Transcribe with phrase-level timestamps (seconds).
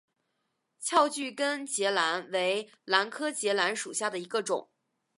[0.79, 4.71] 翘距根节兰为兰科节兰属下的一个种。